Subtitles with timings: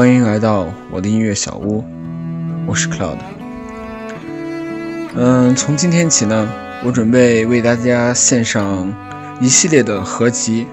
[0.00, 1.84] 欢迎来到我的音乐小屋，
[2.66, 3.18] 我是 Cloud。
[5.14, 6.48] 嗯，从今天起呢，
[6.82, 8.90] 我准备为大家献上
[9.42, 10.66] 一系列的合集，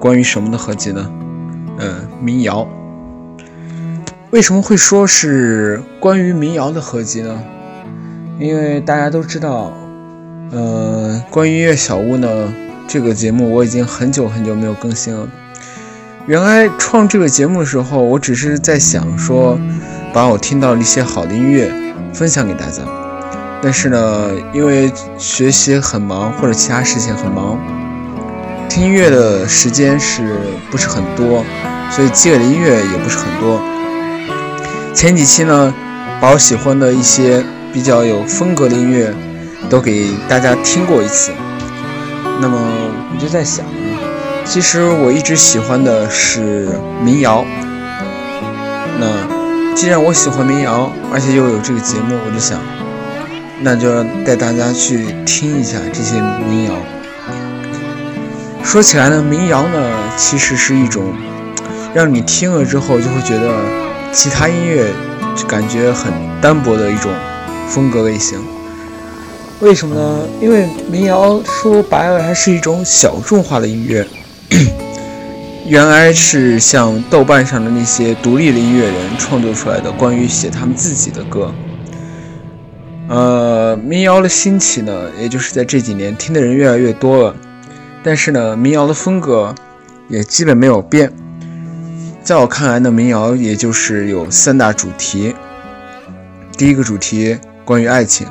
[0.00, 1.08] 关于什么的合集呢？
[1.78, 2.66] 嗯，民谣。
[4.32, 7.40] 为什么会说是关于民谣的合集呢？
[8.40, 9.72] 因为大家都知道，
[10.50, 12.52] 呃，关于音乐小屋呢，
[12.88, 15.28] 这个节目我已经很久很久没有更新了。
[16.28, 19.58] 原来创这个节目的时候，我只是在想说，
[20.12, 21.72] 把我听到的一些好的音乐
[22.12, 22.82] 分享给大家。
[23.62, 27.58] 但是呢，因为学习很忙或者其他事情很忙，
[28.68, 30.38] 听音乐的时间是
[30.70, 31.42] 不是很多，
[31.90, 33.58] 所以积累的音乐也不是很多。
[34.92, 35.72] 前几期呢，
[36.20, 39.14] 把我喜欢的一些比较有风格的音乐
[39.70, 41.32] 都给大家听过一次。
[42.38, 42.58] 那么
[43.14, 43.64] 我就在想。
[44.48, 46.66] 其实我一直喜欢的是
[47.04, 47.44] 民谣。
[48.98, 52.58] 那既然我喜欢民谣，而且又有这个节目，我就想，
[53.60, 56.14] 那就带大家去听一下这些
[56.48, 56.72] 民谣。
[58.64, 59.78] 说起来呢，民谣呢，
[60.16, 61.04] 其实是一种
[61.92, 63.52] 让你听了之后就会觉得
[64.12, 64.86] 其他音乐
[65.36, 67.12] 就感觉很单薄的一种
[67.68, 68.42] 风格类型。
[69.60, 70.26] 为什么呢？
[70.40, 74.06] 因为民谣说白了，还是一种小众化的音乐。
[75.66, 81.52] 原来是像豆瓣上的那些独立的音乐人创作出来的关于写他们自己的歌。
[83.08, 87.36] 呃，民谣的兴起呢，也就是在这几年听的人越来越多了，
[88.02, 89.54] 但是呢，民谣的风格
[90.08, 91.12] 也基本没有变。
[92.22, 95.34] 在我看来呢，民谣也就是有三大主题：
[96.56, 98.26] 第一个主题关于爱情，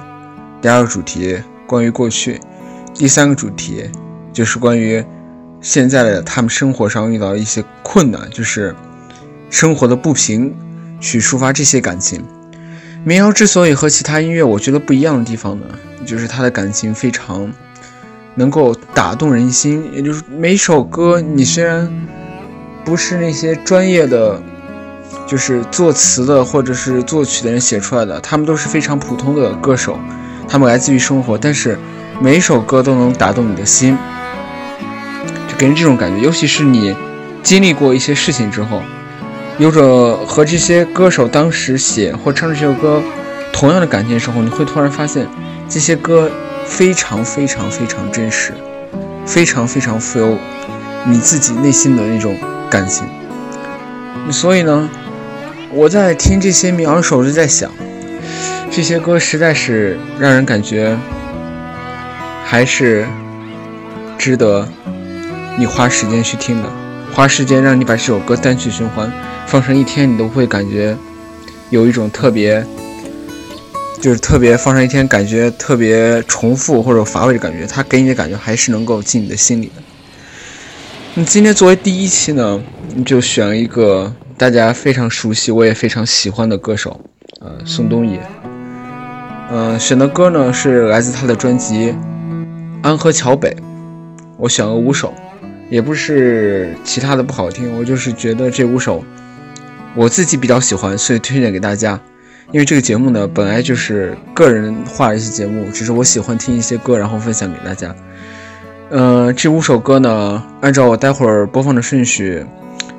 [0.62, 1.38] 第二个主题
[1.68, 2.40] 关于过去，
[2.94, 3.90] 第三个主题
[4.34, 5.06] 就是关于。
[5.62, 8.76] 现在的他们生活上遇到一些困难，就是
[9.50, 10.54] 生活的不平，
[11.00, 12.24] 去抒发这些感情。
[13.04, 15.66] 民谣之所以和其他音乐我觉得不一样的地方呢，
[16.06, 17.52] 就是他的感情非常
[18.36, 19.90] 能够打动人心。
[19.94, 21.90] 也就是每首歌，你虽然
[22.84, 24.42] 不是那些专业的，
[25.26, 29.98] 就是作词的或者是作曲的人写出来的，他们都是非常普通的歌手，
[30.48, 31.78] 他们来自于生活，但是
[32.22, 33.98] 每一首歌都能打动你的心。
[35.58, 36.96] 给人这种感觉，尤其是你
[37.42, 38.84] 经历过一些事情之后，
[39.58, 43.02] 有着和这些歌手当时写或唱这首歌
[43.52, 45.28] 同样的感情的时候，你会突然发现
[45.68, 46.30] 这些歌
[46.66, 48.54] 非常非常非常真实，
[49.26, 50.38] 非常非常富有
[51.06, 52.38] 你自己内心的那种
[52.70, 53.08] 感情。
[54.30, 54.88] 所以呢，
[55.72, 57.72] 我在听这些民谣的时候，就在想，
[58.70, 60.96] 这些歌实在是让人感觉
[62.46, 63.08] 还是
[64.20, 64.68] 值得。
[65.60, 66.70] 你花时间去听的，
[67.12, 69.12] 花时间让你把这首歌单曲循环
[69.48, 70.96] 放上一天，你都会感觉
[71.72, 72.64] 有一种特别，
[74.00, 77.66] 就是特别放上一天感觉特别重复或者乏味的感觉。
[77.66, 79.82] 它给你的感觉还是能够进你的心里的。
[81.16, 82.62] 那今天作为第一期呢，
[83.04, 87.02] 就选了一个大家非常熟悉、我也非常喜欢的歌手，
[87.42, 88.22] 呃，宋冬野。
[89.50, 91.92] 嗯，选的歌呢是来自他的专辑
[92.84, 93.50] 《安河桥北》，
[94.38, 95.12] 我选了五首。
[95.70, 99.04] 也不是其他的不好听，我就是觉得这五首
[99.96, 102.00] 我自己比较喜欢，所以推荐给大家。
[102.54, 107.94] 因为这个节目呢，本来就是个人化的一些节目，只是我喜欢听一些歌，然后分享给大家。
[108.90, 112.46] 呃，这五首歌呢，按照我待会儿播放的顺序，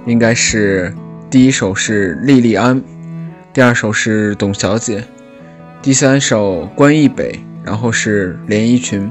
[0.04, 0.94] 应该是
[1.30, 2.76] 第一首是《莉莉安》，
[3.54, 5.00] 第二首是《董小姐》，
[5.80, 7.32] 第三首《关忆北》，
[7.64, 9.06] 然后是《连衣裙》。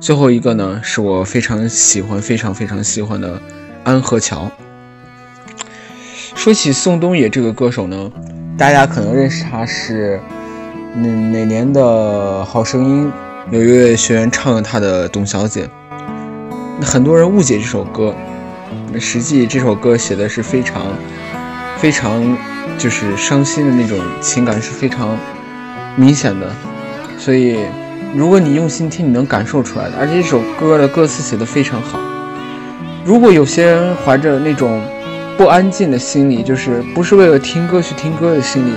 [0.00, 3.34] 最后一个呢，是我非常喜欢、非常非常喜欢的
[3.82, 4.44] 《安河桥》。
[6.36, 8.10] 说起宋冬野这个歌手呢，
[8.56, 10.20] 大家可能认识他是
[10.94, 13.12] 哪哪年的好声音，
[13.50, 15.68] 有一位学员唱了他的《董小姐》，
[16.84, 18.14] 很多人误解这首歌，
[19.00, 20.86] 实际这首歌写的是非常
[21.76, 22.38] 非常
[22.78, 25.18] 就是伤心的那种情感是非常
[25.96, 26.48] 明显的，
[27.18, 27.58] 所以。
[28.14, 29.92] 如果你用心听，你能感受出来的。
[30.00, 31.98] 而且这首歌的歌词写的非常好。
[33.04, 34.80] 如果有些人怀着那种
[35.36, 38.72] 不安静的心理，就是不是为了听歌去听歌的心理，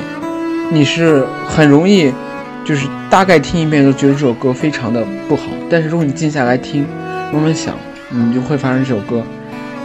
[0.69, 2.13] 你是很容易，
[2.65, 5.43] 就是大概听一遍都觉得这首歌非常的不好。
[5.69, 6.85] 但是如果你静下来听，
[7.33, 7.73] 慢慢想，
[8.09, 9.23] 你就会发现这首歌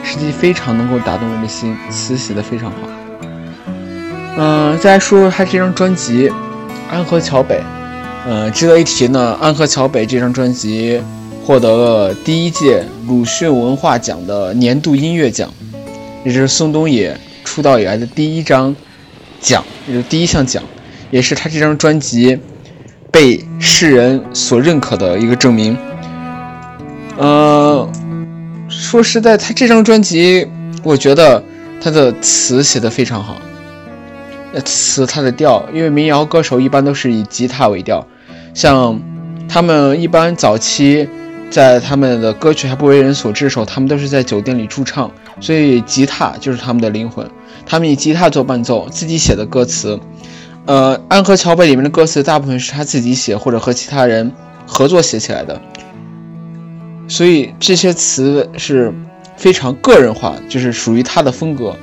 [0.03, 2.77] 实际非常能够打动人的心，词写的非常好。
[4.39, 6.29] 嗯，再来说他这张专辑
[6.91, 7.57] 《安河桥北》。
[8.27, 11.01] 呃，值得一提呢，《安河桥北》这张专辑
[11.45, 15.49] 获得了第一届鲁迅文化奖的年度音乐奖，
[16.25, 18.75] 也就是宋冬野出道以来的第一张
[19.41, 20.61] 奖，也就第一项奖，
[21.13, 22.37] 也是他这张专辑
[23.13, 25.79] 被世人所认可的一个证明。
[27.19, 27.89] 呃，
[28.69, 30.49] 说实在，他这张专辑，
[30.83, 31.41] 我觉得
[31.81, 33.37] 他的词写的非常好。
[34.65, 38.03] 词它的调，因为民谣歌手一般都是以吉他为调，
[38.57, 38.99] 像
[39.47, 41.07] 他们一般早期
[41.51, 45.11] 在他们的歌曲还不为人所知的时候，他们都是在酒店里驻唱，
[45.41, 47.29] 所以吉他就是他们的灵魂。
[47.67, 50.01] 他们以吉他做伴奏，自己写的歌词，
[50.65, 54.33] 呃，《安河桥北》里面的歌词大部分是他自己写或者和其他人
[54.67, 55.61] 合作写起来的，
[57.07, 58.91] 所以这些词是
[59.37, 61.77] 非常个人化，就是属于他的风格。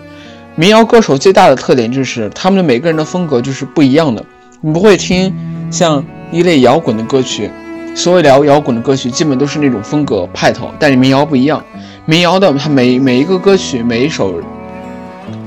[0.55, 4.25] 民谣歌手最大的特点就是他们的每个人的风格就是不一样的。
[4.61, 5.31] 你不会听
[5.69, 7.49] 像一类摇滚的歌曲，
[7.93, 11.63] 所谓聊摇滚的歌曲基本都是那种风格派头，但是民谣不一样。
[12.05, 14.41] 民谣的它每每一个歌曲、每一首、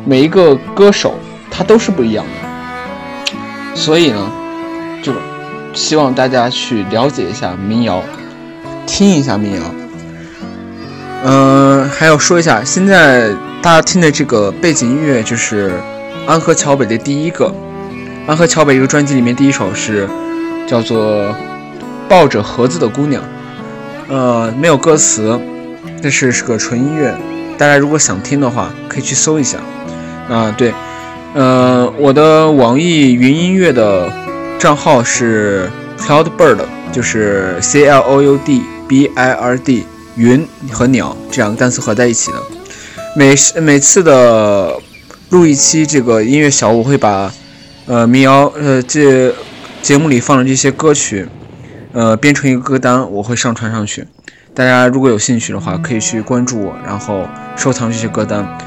[0.04, 1.14] 每一个歌手，
[1.50, 3.74] 他都是不一样的。
[3.74, 4.30] 所以呢，
[5.02, 5.12] 就
[5.74, 8.00] 希望大家去了解一下民谣，
[8.86, 9.62] 听一下民谣。
[11.24, 13.34] 嗯，还要说一下现在。
[13.62, 15.70] 大家听的这个背景音乐就是
[16.24, 17.46] 《安河桥北》的第一个，
[18.28, 20.08] 《安河桥北》这个专辑里面第一首是
[20.66, 21.28] 叫做
[22.08, 23.22] 《抱着盒子的姑娘》，
[24.08, 25.38] 呃，没有歌词，
[26.02, 27.14] 但是是个纯音乐。
[27.56, 29.58] 大家如果想听的话，可以去搜一下。
[30.28, 30.74] 啊，对，
[31.34, 34.12] 呃，我的网易云音乐的
[34.58, 36.58] 账号是 Cloud Bird，
[36.92, 39.86] 就是 C L O U D B I R D，
[40.16, 42.38] 云和鸟这两个单词合在一起的。
[43.14, 44.76] 每每次的
[45.30, 47.32] 录一期这个音乐小，我会把
[47.86, 49.32] 呃民谣呃这
[49.86, 51.28] 节目里放的这些歌曲
[51.92, 54.04] 呃编成一个歌单，我会上传上去。
[54.52, 58.58] 大家如果有兴趣的话，可以去关注我，然后收藏这些歌单。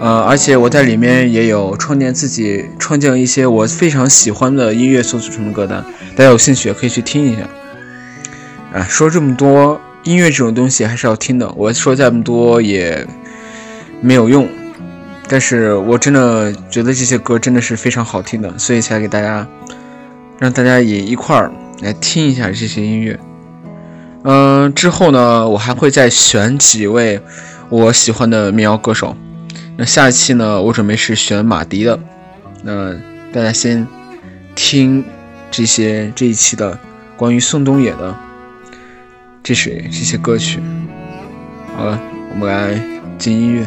[0.00, 5.84] 呃，而且我在里面也有创建自己创建了一些我非常喜欢的音乐所组成的歌单，
[6.16, 7.42] 大家有兴趣也可以去听一下。
[8.76, 11.48] 啊，说这么多，音乐这种东西还是要听的。
[11.52, 13.06] 我说这么多也。
[14.00, 14.48] 没有用，
[15.28, 19.46] 但是我真的觉得这些歌真的是非常好听的，所以才给大家，
[20.38, 23.18] 让大家也一块儿来听一下这些音乐。
[24.24, 27.20] 嗯，之后呢，我还会再选几位
[27.68, 29.16] 我喜欢的民谣歌手。
[29.76, 31.98] 那下一期呢，我准备是选马迪的。
[32.62, 32.94] 那
[33.32, 33.86] 大家先
[34.54, 35.04] 听
[35.50, 36.78] 这些这一期的
[37.16, 38.14] 关于宋冬野的
[39.42, 40.60] 这些这些歌曲。
[41.76, 42.00] 好了，
[42.30, 42.80] 我们来
[43.18, 43.66] 进音乐。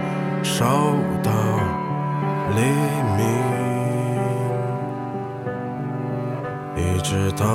[0.43, 0.65] 烧
[1.23, 1.31] 到
[2.55, 2.61] 黎
[3.17, 3.21] 明，
[6.75, 7.45] 一直到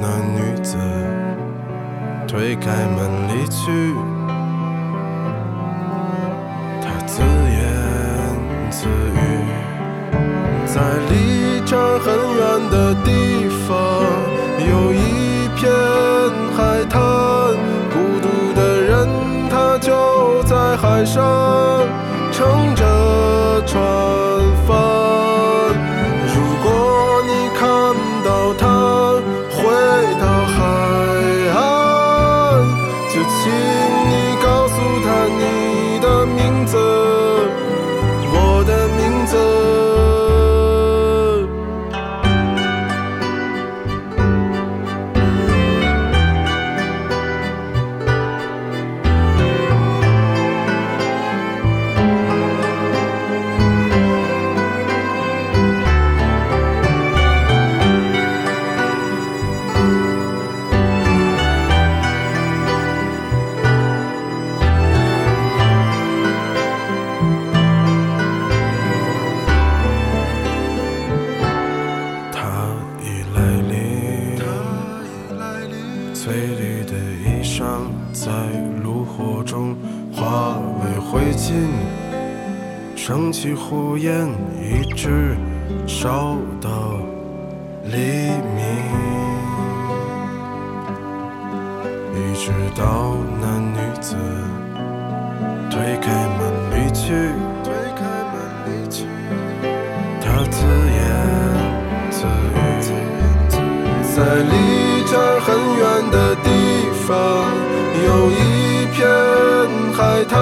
[0.00, 0.76] 那女子
[2.26, 3.94] 推开门离去，
[6.80, 7.62] 她自言。
[8.70, 8.88] 自语，
[10.64, 10.80] 在
[11.10, 12.08] 离这儿很
[12.38, 13.08] 远的地
[13.68, 13.70] 方，
[14.58, 15.70] 有一片
[16.56, 16.58] 海
[16.88, 16.98] 滩，
[17.92, 18.26] 孤独
[18.58, 18.90] 的人
[19.50, 21.22] 他就在海上
[22.42, 24.31] 撑着船。
[97.32, 98.00] 离去，推开
[98.32, 98.34] 门
[98.66, 98.98] 离去，
[100.20, 100.56] 她自
[100.92, 101.00] 言
[102.10, 102.88] 自语，
[104.14, 104.54] 在离
[105.06, 105.48] 这儿很
[105.78, 106.48] 远的地
[107.06, 107.10] 方，
[108.04, 109.00] 有一片
[109.94, 110.36] 海滩，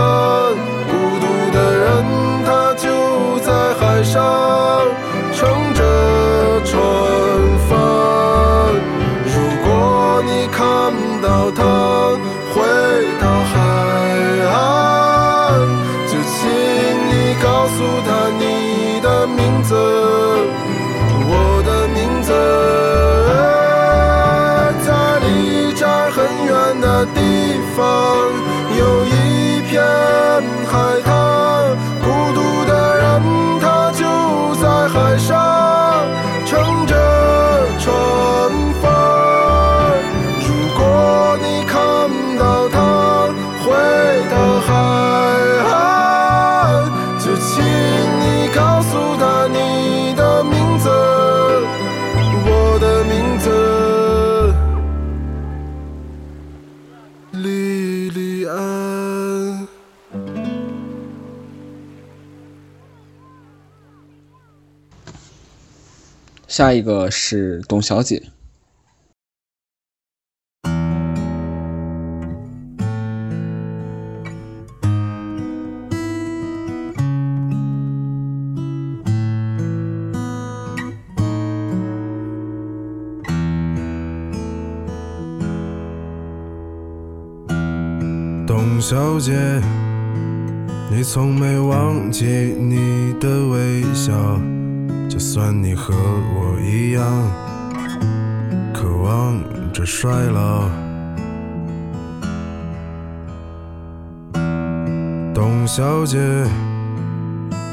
[66.61, 68.23] 下一个是董小姐。
[88.47, 89.33] 董小姐，
[90.91, 94.13] 你从没忘记你的微笑，
[95.21, 97.05] 就算你和我一样，
[98.73, 99.39] 渴望
[99.71, 100.63] 着衰老。
[105.35, 106.19] 董小姐，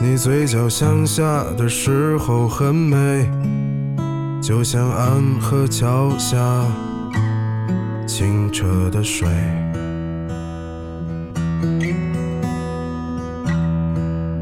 [0.01, 3.31] 你嘴角向下的时候很美，
[4.41, 6.37] 就像安河桥下
[8.05, 9.25] 清澈的水。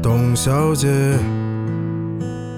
[0.02, 1.16] 董小姐，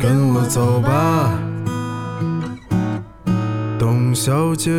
[0.00, 1.30] 跟我走吧，
[3.78, 4.70] 董小姐，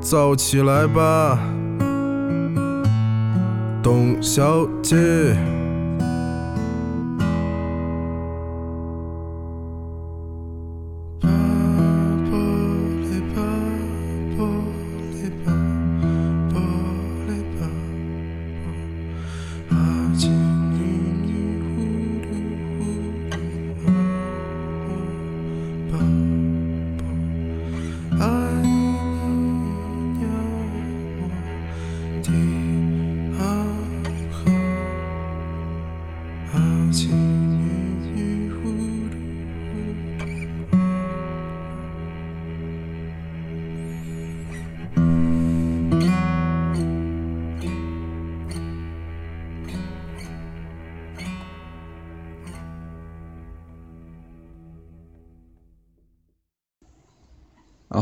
[0.00, 1.38] 走起来吧。
[3.82, 5.36] 董小姐。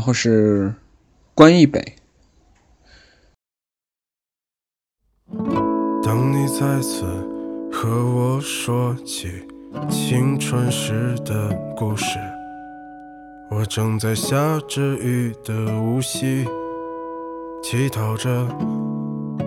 [0.03, 0.75] 后是
[1.33, 1.95] 关一北。
[6.03, 7.05] 当你再次
[7.71, 9.47] 和我说起
[9.89, 12.19] 青春时的故事，
[13.49, 16.45] 我正在下着雨的无锡，
[17.63, 18.45] 乞讨着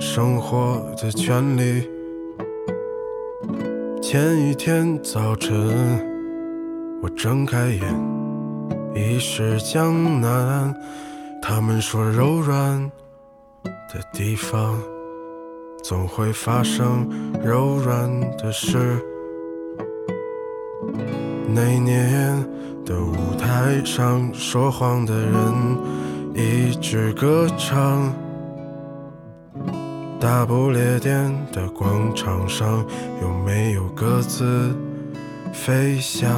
[0.00, 1.86] 生活的权利。
[4.02, 5.54] 前一天早晨，
[7.02, 8.15] 我睁开眼。
[8.96, 10.74] 已是江南，
[11.42, 12.90] 他们说柔软
[13.92, 14.80] 的地方
[15.84, 17.06] 总会发生
[17.44, 18.98] 柔软的事。
[21.46, 22.42] 那年
[22.86, 25.78] 的舞台上，说谎的人
[26.34, 28.10] 一直歌唱；
[30.18, 32.82] 大不列颠的广场上，
[33.20, 34.74] 有没有鸽子
[35.52, 36.32] 飞翔？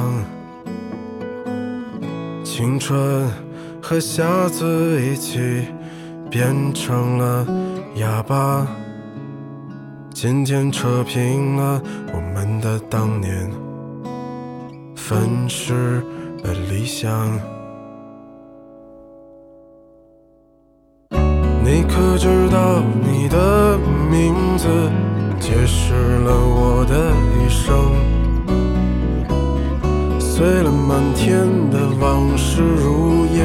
[2.59, 3.25] 青春
[3.81, 5.63] 和瞎子一起
[6.29, 7.47] 变成了
[7.95, 8.67] 哑巴，
[10.13, 11.81] 今天扯平了
[12.13, 13.49] 我们的当年，
[14.93, 16.03] 粉饰
[16.43, 17.31] 的理想。
[21.63, 23.77] 你可知道你的
[24.11, 24.67] 名字
[25.39, 28.18] 解释了我的一生？
[30.39, 33.43] 碎了满天的往事如烟，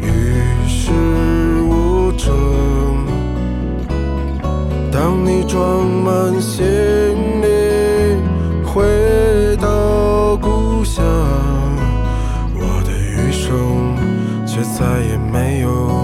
[0.00, 0.90] 与世
[1.68, 2.34] 无争。
[4.90, 6.64] 当你装满行
[7.42, 8.16] 李
[8.64, 11.04] 回到故乡，
[12.54, 13.94] 我的余生
[14.46, 16.03] 却再也没有。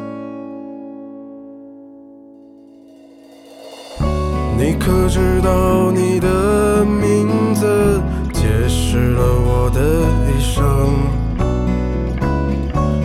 [4.63, 7.99] 你可知道你的名字
[8.31, 9.81] 解释了我的
[10.29, 10.61] 一生？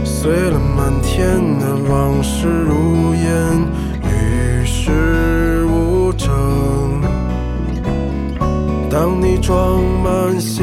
[0.05, 3.25] 碎了满天的往事如烟，
[4.05, 6.29] 与世无争。
[8.91, 10.63] 当你装满行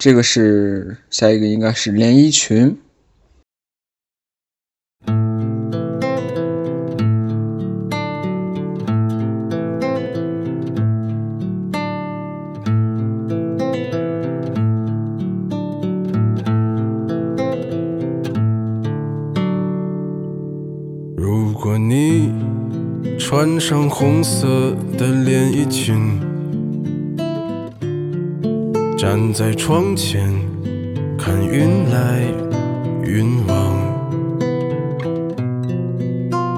[0.00, 2.74] 这个是下一个应该是连衣裙。
[21.14, 22.32] 如果你
[23.18, 26.29] 穿上红色的连衣裙，
[29.00, 30.30] 站在窗前
[31.16, 32.20] 看云来
[33.02, 33.56] 云往。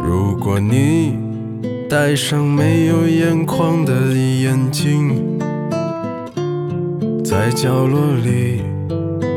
[0.05, 1.17] 如果你
[1.89, 5.39] 戴上没有眼眶的眼睛，
[7.25, 8.63] 在角落里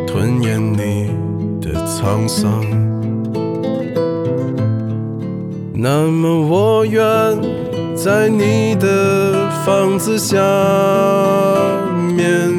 [0.07, 1.11] 吞咽你
[1.61, 2.65] 的沧桑。
[5.75, 7.03] 那么我愿
[7.95, 10.41] 在你的房子下
[12.15, 12.51] 面，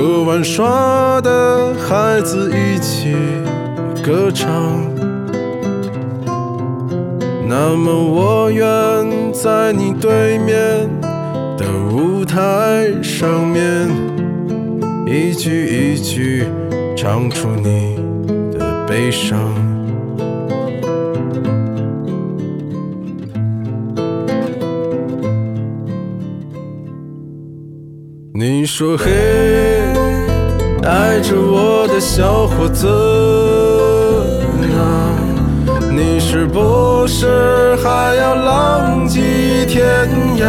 [0.00, 3.14] 和玩耍的孩子一起
[4.02, 4.50] 歌唱。
[7.46, 8.64] 那么我愿
[9.30, 10.88] 在你对面
[11.58, 13.90] 的舞台上面，
[15.06, 16.46] 一句一句
[16.96, 17.98] 唱出你
[18.58, 19.38] 的悲伤。
[28.32, 29.29] 你说嘿，爱
[31.22, 32.86] 着我的小伙子
[34.76, 35.14] 啊，
[35.90, 39.20] 你是不是还要浪迹
[39.66, 40.44] 天涯？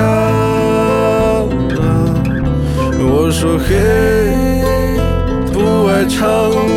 [3.03, 3.69] 我说嘿，
[5.51, 6.21] 不爱唱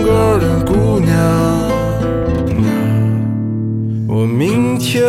[0.03, 1.17] 歌的姑娘
[2.65, 2.71] 啊，
[4.09, 5.05] 我明天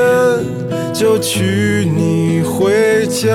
[0.93, 3.30] 就娶你回家。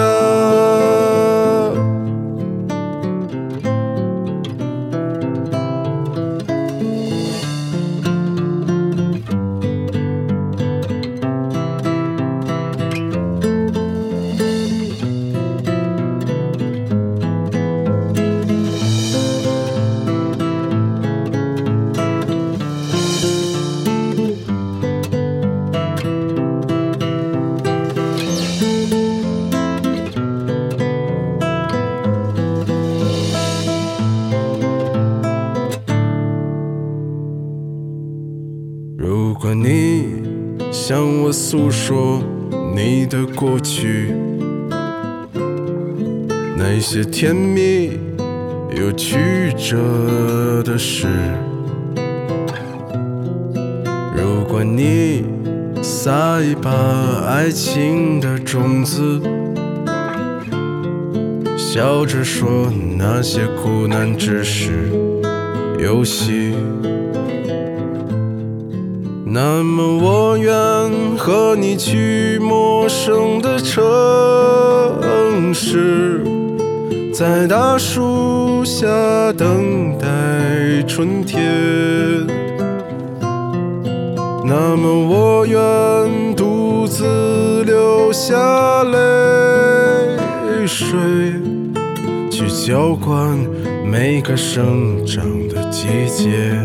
[41.90, 42.22] 说
[42.72, 44.14] 你的过去，
[46.56, 47.98] 那些甜蜜
[48.76, 49.18] 又曲
[49.56, 51.08] 折的事，
[54.16, 55.24] 如果你
[55.82, 56.70] 撒一把
[57.26, 59.20] 爱情的种子，
[61.56, 64.88] 笑着说那些苦难只是
[65.80, 66.54] 游戏。
[69.32, 70.52] 那么我愿
[71.30, 73.80] 和你去陌生的城
[75.54, 76.24] 市，
[77.14, 78.88] 在大树下
[79.34, 80.08] 等待
[80.88, 81.40] 春天。
[84.44, 88.98] 那么我愿独自流下泪
[90.66, 90.98] 水，
[92.28, 93.38] 去浇灌
[93.86, 96.58] 每个生长的季节。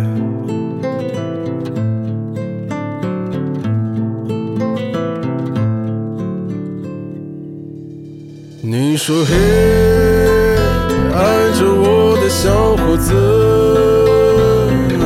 [9.08, 9.36] 说嘿，
[11.14, 13.14] 爱着我的小伙子
[15.00, 15.06] 啊，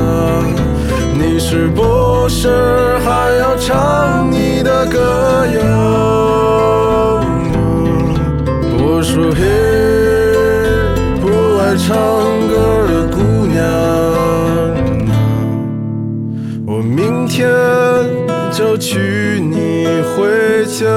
[1.14, 2.48] 你是不是
[3.00, 5.60] 还要唱你的歌谣？
[8.78, 9.42] 我说嘿，
[11.20, 11.28] 不
[11.60, 11.92] 爱唱
[12.48, 12.56] 歌
[12.88, 13.60] 的姑娘
[14.16, 14.80] 啊，
[16.66, 17.50] 我明天
[18.54, 20.88] 就娶你回家。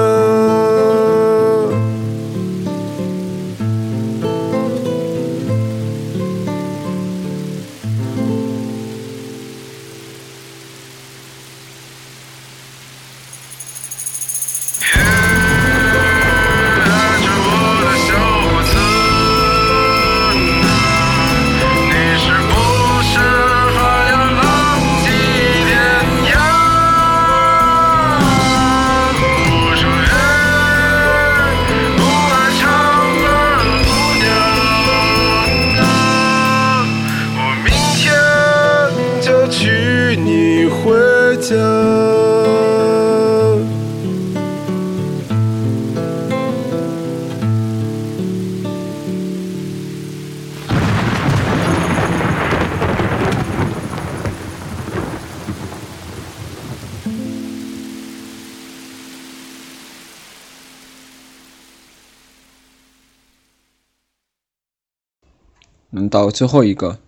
[66.23, 66.99] 到最后一个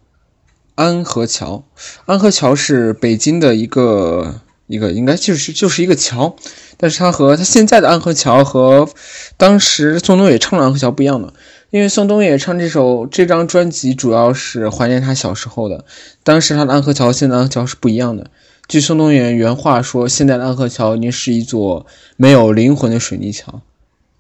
[0.75, 1.63] 安河桥。
[2.07, 6.35] 安河桥是北京的一个一个，应该就是就是一个桥，
[6.77, 8.89] 但是它和它现在的安河桥和
[9.37, 11.33] 当时宋冬野唱的安河桥不一样的，
[11.71, 15.85] 因为宋冬野唱这首这张专辑主要是怀念他小时候的，
[16.25, 18.31] 当时他的安河桥现在的安河桥是不一样的。
[18.67, 23.61] 据宋冬野原话说，现在的安河桥已经是一座没有灵魂的水泥桥。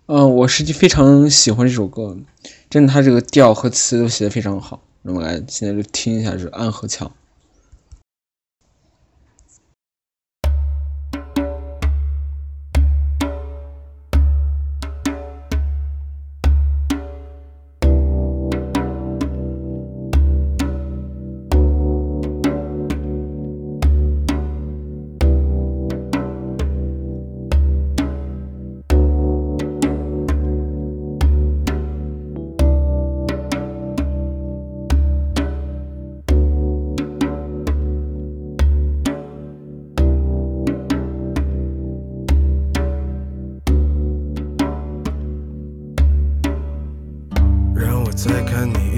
[0.07, 2.15] 嗯，我实际非常喜欢这首歌，
[2.75, 4.83] 真的，他这个调和词都写的非常好。
[5.03, 7.07] 那么来，现在就听一下这《安和桥》。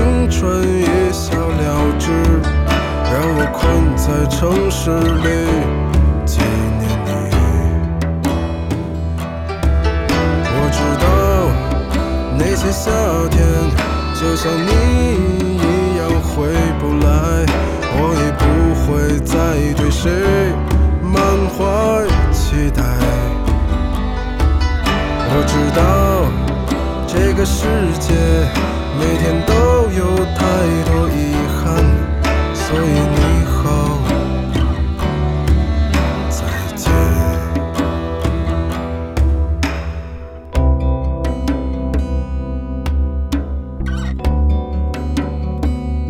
[0.00, 2.10] 青春一笑了之，
[3.12, 3.60] 让我困
[3.98, 5.28] 在城市里
[6.24, 6.40] 纪
[6.78, 7.08] 念你。
[10.56, 11.04] 我知道
[12.38, 12.90] 那些夏
[13.28, 13.36] 天
[14.14, 14.72] 就像你
[15.58, 17.06] 一样回不来，
[17.92, 18.42] 我也不
[18.80, 19.36] 会再
[19.74, 20.10] 对谁
[21.02, 21.12] 满
[21.50, 21.60] 怀
[22.32, 22.80] 期待。
[25.28, 25.82] 我知道
[27.40, 27.64] 个世
[27.98, 28.12] 界
[28.98, 29.54] 每天都
[29.96, 30.04] 有
[30.36, 30.44] 太
[30.84, 31.82] 多遗憾，
[32.54, 33.98] 所以你好，
[36.28, 36.44] 再
[36.76, 36.92] 见。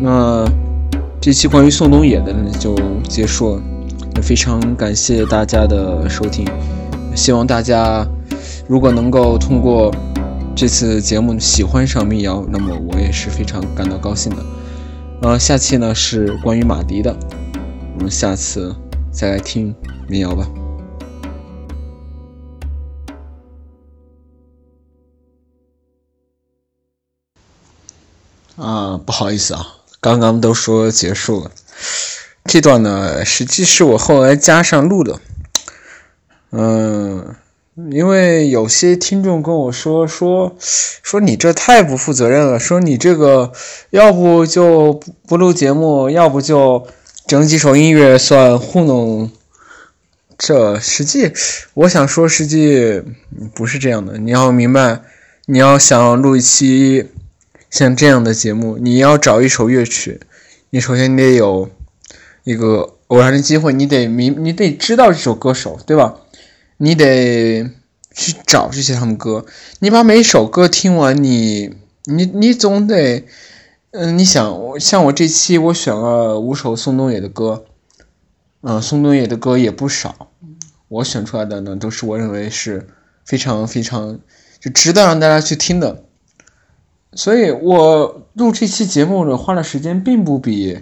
[0.01, 0.45] 那
[1.21, 2.75] 这期关于宋冬野的呢就
[3.07, 3.61] 结束了，
[4.21, 6.45] 非常感谢大家的收听，
[7.15, 8.05] 希望大家
[8.67, 9.95] 如果能够通过
[10.61, 14.45] 这次节目喜欢上民谣，那么我也是非常感到高兴的。
[15.23, 17.17] 呃，下期呢是关于马迪的，
[17.95, 18.75] 我们下次
[19.11, 19.75] 再来听
[20.07, 20.47] 民谣吧。
[28.57, 29.65] 啊，不好意思啊，
[29.99, 31.51] 刚刚都说结束了，
[32.45, 35.19] 这段呢实际是我后来加上录的。
[36.51, 37.35] 嗯，
[37.91, 43.51] 因为有些听众跟我说说说你这太不负责任了，说你这个
[43.91, 46.87] 要不就不不录节目，要不就
[47.27, 49.31] 整几首音乐算糊弄。
[50.37, 51.31] 这实际
[51.73, 53.01] 我想说，实际
[53.53, 54.17] 不是这样的。
[54.17, 55.01] 你要明白，
[55.45, 57.07] 你要想录一期。
[57.69, 60.19] 像这样的节目，你要找一首乐曲，
[60.71, 61.69] 你首先你得有
[62.43, 66.15] 一个偶然的机会，你得明，你得知道这首歌手，对吧？
[66.83, 67.69] 你得
[68.11, 69.45] 去找这些他们歌，
[69.81, 73.23] 你把每首歌听完，你你你总得，
[73.91, 77.65] 嗯，你想，像我这期我选了五首宋冬野的歌，
[78.61, 80.31] 嗯，宋冬野的歌也不少，
[80.87, 82.87] 我选出来的呢，都是我认为是
[83.25, 84.19] 非常非常
[84.59, 86.03] 就值得让大家去听的。
[87.13, 90.79] 所以我录这期节目呢，花的时间并不比，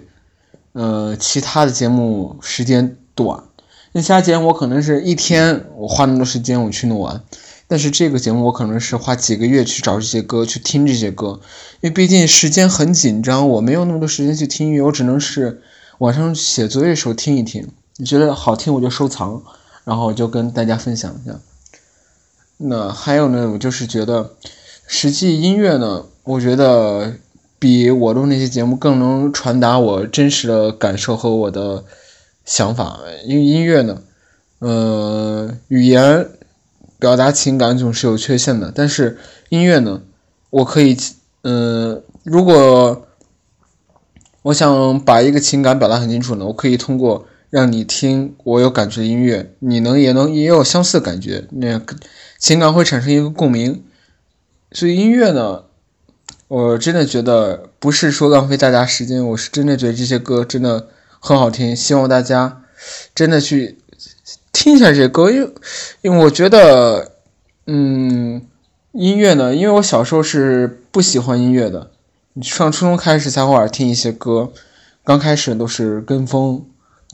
[0.72, 3.44] 呃，其他的节目时间短。
[3.92, 7.22] 那其他节目我可能是一天，我花那么多时间我去弄完，
[7.66, 11.40] 但是这个节目我可能是花几个月去找这些歌，去听这些歌，
[11.80, 15.60] 因为毕竟时间很紧张，我没有那么多时间去听音乐，我只能是
[15.98, 19.42] 晚上写作业的时候听一听，你觉得好听我就收藏，
[19.84, 21.38] 然后就跟大家分享一下。
[22.58, 24.34] 那还有呢，我就是觉得
[24.86, 26.04] 实际音乐呢。
[26.22, 27.14] 我觉得
[27.58, 31.82] 比我录那些节目更能传达我真实的感受和我的
[32.44, 34.02] 想法，因为音乐呢，
[34.58, 36.28] 呃，语言
[36.98, 39.18] 表达情感总是有缺陷的，但是
[39.48, 40.02] 音乐呢，
[40.50, 40.96] 我可以，
[41.42, 43.06] 嗯，如果
[44.42, 51.80] 我想把一个情感表达很清楚呢，我可以通过让你听我有感觉的音乐，你能也能也有相似的感觉，那
[52.38, 53.84] 情感会产生一个共鸣，
[54.72, 55.64] 所以音乐呢。
[56.48, 60.88] 我真的觉得不是说浪费大家时间，我是真的觉得这些歌真的
[61.20, 62.62] 很好听，希望大家
[63.14, 63.78] 真的去
[64.52, 65.54] 听一下这些歌，因为
[66.02, 67.12] 因为我觉得，
[67.66, 68.44] 嗯，
[68.90, 71.92] 音乐呢，因为我小时候是不喜欢音乐的，
[72.42, 74.50] 上初中开始才偶尔听一些歌，
[75.04, 76.64] 刚开始都是跟风，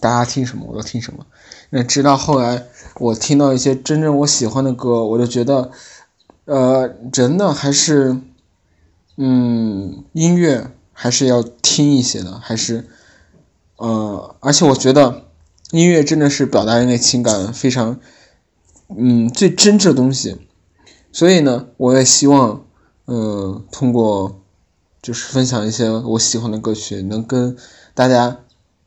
[0.00, 1.26] 大家听什么我都听什么，
[1.68, 2.64] 那直到后来
[3.00, 5.70] 我听到一些真正我喜欢的歌，我就觉得，
[6.46, 8.16] 呃，人呢还是。
[9.18, 12.86] 嗯，音乐还是要听一些的，还是，
[13.76, 15.22] 呃，而且我觉得
[15.70, 17.98] 音乐真的是表达人类情感非常，
[18.96, 20.38] 嗯，最真挚的东西。
[21.12, 22.64] 所以呢，我也希望，
[23.04, 24.40] 呃，通过
[25.02, 27.56] 就是分享一些我喜欢的歌曲，能跟
[27.94, 28.38] 大家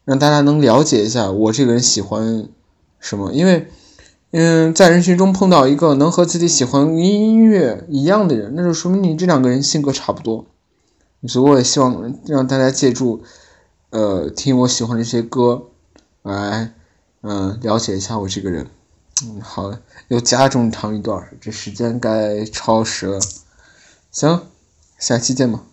[0.06, 2.48] 让大家能了解一下我这个人喜欢
[3.00, 3.68] 什么，因为。
[4.32, 10.46] 嗯，在人群中碰到一个能和自己喜欢音乐一样的人，那就说明你这两个人性格差不多。
[11.28, 13.24] 所以我也希望让大家借助，
[13.92, 15.70] 呃，听我喜欢这些歌，
[16.22, 16.74] 来，
[17.22, 18.68] 嗯，了解一下我这个人。
[19.24, 23.20] 嗯，好了，又加这么长一段，这时间该超时了。
[24.12, 24.44] 行，
[24.98, 25.64] 下期见吧。